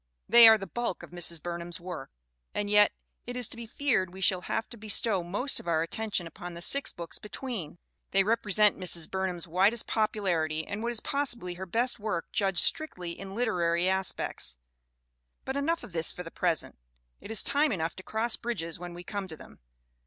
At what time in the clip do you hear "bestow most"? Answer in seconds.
4.77-5.59